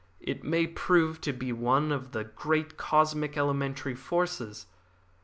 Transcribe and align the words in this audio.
It 0.19 0.43
may 0.43 0.65
prove 0.65 1.21
to 1.21 1.31
be 1.31 1.53
one 1.53 1.91
of 1.91 2.11
the 2.11 2.23
great 2.23 2.75
cosmic 2.75 3.37
elementary 3.37 3.93
forces. 3.93 4.65